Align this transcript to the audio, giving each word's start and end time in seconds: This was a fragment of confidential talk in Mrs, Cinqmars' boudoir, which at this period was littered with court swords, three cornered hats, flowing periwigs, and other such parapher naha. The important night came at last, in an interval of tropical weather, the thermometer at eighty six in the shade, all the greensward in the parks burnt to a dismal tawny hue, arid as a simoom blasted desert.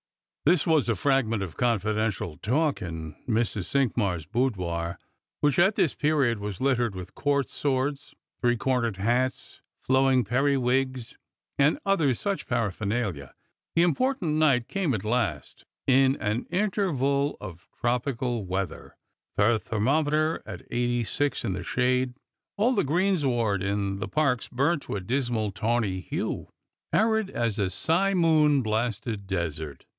This 0.45 0.65
was 0.65 0.89
a 0.89 0.95
fragment 0.95 1.43
of 1.43 1.55
confidential 1.55 2.35
talk 2.35 2.81
in 2.81 3.13
Mrs, 3.29 3.65
Cinqmars' 3.65 4.25
boudoir, 4.29 4.97
which 5.39 5.59
at 5.59 5.75
this 5.75 5.93
period 5.93 6.39
was 6.39 6.59
littered 6.59 6.95
with 6.95 7.13
court 7.13 7.47
swords, 7.47 8.15
three 8.41 8.57
cornered 8.57 8.97
hats, 8.97 9.61
flowing 9.83 10.23
periwigs, 10.25 11.15
and 11.59 11.77
other 11.85 12.15
such 12.15 12.47
parapher 12.47 12.85
naha. 12.85 13.33
The 13.75 13.83
important 13.83 14.33
night 14.33 14.67
came 14.67 14.95
at 14.95 15.03
last, 15.03 15.63
in 15.85 16.15
an 16.15 16.47
interval 16.49 17.37
of 17.39 17.67
tropical 17.79 18.43
weather, 18.43 18.97
the 19.37 19.59
thermometer 19.59 20.41
at 20.47 20.65
eighty 20.71 21.03
six 21.03 21.45
in 21.45 21.53
the 21.53 21.63
shade, 21.63 22.15
all 22.57 22.73
the 22.73 22.83
greensward 22.83 23.61
in 23.61 23.99
the 23.99 24.07
parks 24.09 24.47
burnt 24.47 24.81
to 24.83 24.95
a 24.95 24.99
dismal 25.01 25.51
tawny 25.51 25.99
hue, 25.99 26.47
arid 26.91 27.29
as 27.29 27.59
a 27.59 27.69
simoom 27.69 28.63
blasted 28.63 29.27
desert. 29.27 29.85